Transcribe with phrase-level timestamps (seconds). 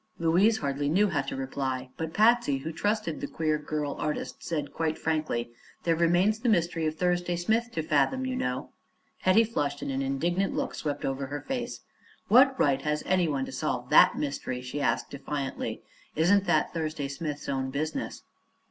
[0.17, 4.73] Louise hardly knew how to reply; but Patsy, who trusted the queer girl artist, said
[4.73, 5.51] quite frankly:
[5.83, 8.71] "There remains the mystery of Thursday Smith to fathom, you know."
[9.19, 11.81] Hetty flushed and an indignant look swept over her face.
[12.29, 15.83] "What right has anyone to solve that mystery?" she asked defiantly.
[16.15, 18.23] "Isn't that Thursday Smith's own business?"